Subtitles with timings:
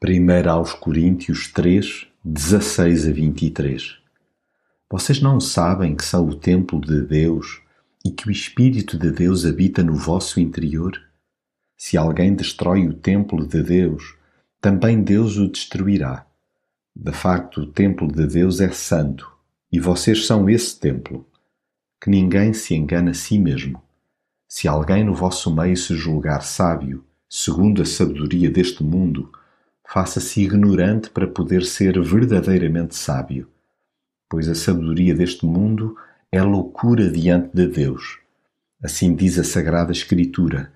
[0.00, 3.98] 1 aos Coríntios 3, 16 a 23
[4.88, 7.60] Vocês não sabem que são o templo de Deus
[8.04, 10.92] e que o Espírito de Deus habita no vosso interior?
[11.76, 14.14] Se alguém destrói o templo de Deus,
[14.60, 16.24] também Deus o destruirá.
[16.94, 19.28] De facto, o templo de Deus é santo
[19.72, 21.26] e vocês são esse templo.
[22.00, 23.82] Que ninguém se engane a si mesmo.
[24.46, 29.32] Se alguém no vosso meio se julgar sábio, segundo a sabedoria deste mundo,
[29.90, 33.48] faça-se ignorante para poder ser verdadeiramente sábio,
[34.28, 35.96] pois a sabedoria deste mundo
[36.30, 38.18] é loucura diante de Deus.
[38.82, 40.70] Assim diz a Sagrada Escritura: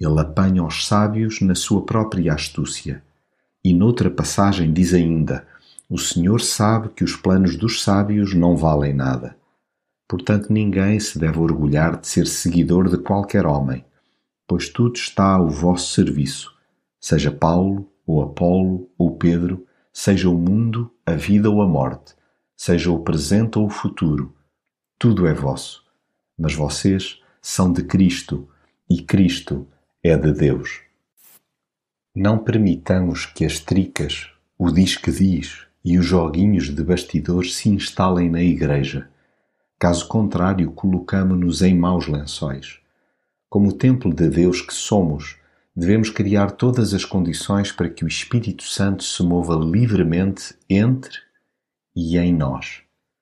[0.00, 3.04] Ele apanha os sábios na sua própria astúcia.
[3.64, 5.46] E noutra passagem diz ainda:
[5.88, 9.36] O Senhor sabe que os planos dos sábios não valem nada.
[10.08, 13.84] Portanto, ninguém se deve orgulhar de ser seguidor de qualquer homem,
[14.46, 16.52] pois tudo está ao vosso serviço,
[17.00, 22.14] seja Paulo, ou Apolo, ou Pedro, seja o mundo, a vida ou a morte,
[22.56, 24.34] seja o presente ou o futuro,
[24.98, 25.84] tudo é vosso.
[26.38, 28.48] Mas vocês são de Cristo
[28.88, 29.66] e Cristo
[30.02, 30.80] é de Deus.
[32.14, 37.68] Não permitamos que as tricas, o diz que diz e os joguinhos de bastidores se
[37.68, 39.08] instalem na igreja.
[39.78, 42.80] Caso contrário, colocamo-nos em maus lençóis.
[43.48, 45.36] Como o templo de Deus que somos,
[45.76, 51.18] devemos criar todas as condições para que o Espírito Santo se mova livremente entre
[51.94, 52.80] e em nós,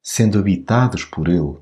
[0.00, 1.56] sendo habitados por Ele.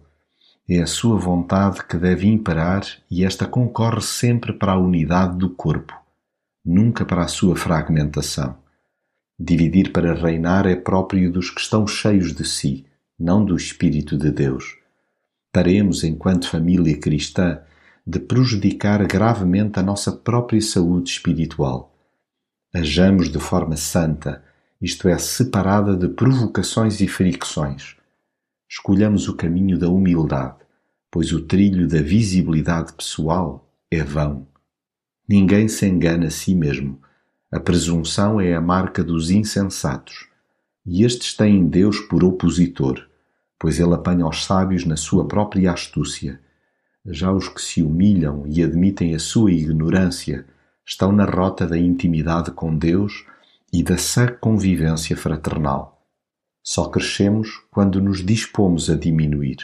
[0.69, 5.51] É a sua vontade que deve imperar e esta concorre sempre para a unidade do
[5.51, 5.95] corpo,
[6.65, 8.57] nunca para a sua fragmentação.
[9.39, 12.87] Dividir para reinar é próprio dos que estão cheios de si,
[13.19, 14.77] não do Espírito de Deus.
[15.53, 17.61] Paremos, enquanto família cristã,
[18.07, 21.97] de prejudicar gravemente a nossa própria saúde espiritual.
[22.75, 24.45] Ajamos de forma santa,
[24.81, 27.97] isto é, separada de provocações e fricções.
[28.69, 30.57] Escolhamos o caminho da humildade,
[31.11, 34.47] pois o trilho da visibilidade pessoal é vão.
[35.27, 37.01] Ninguém se engana a si mesmo.
[37.51, 40.29] A presunção é a marca dos insensatos.
[40.85, 43.09] E estes têm Deus por opositor,
[43.59, 46.39] pois ele apanha os sábios na sua própria astúcia
[47.07, 50.47] já os que se humilham e admitem a sua ignorância
[50.87, 53.25] estão na rota da intimidade com Deus
[53.73, 56.03] e da sã convivência fraternal.
[56.63, 59.59] Só crescemos quando nos dispomos a diminuir.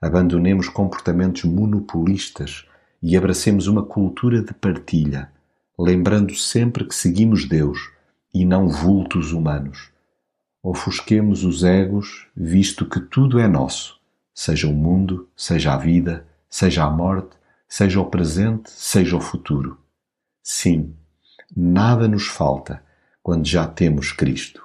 [0.00, 2.64] Abandonemos comportamentos monopolistas
[3.02, 5.30] e abracemos uma cultura de partilha,
[5.78, 7.90] lembrando sempre que seguimos Deus
[8.32, 9.90] e não vultos humanos.
[10.62, 14.00] Ofusquemos os egos, visto que tudo é nosso,
[14.34, 19.76] seja o mundo, seja a vida, seja a morte, seja o presente, seja o futuro.
[20.40, 20.94] Sim,
[21.56, 22.80] nada nos falta
[23.24, 24.63] quando já temos Cristo.